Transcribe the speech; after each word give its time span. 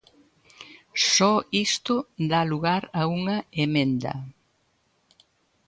Só 1.13 1.33
isto 1.67 1.95
dá 2.31 2.41
lugar 2.51 2.83
a 3.01 3.01
unha 3.17 3.37
emenda. 3.65 4.13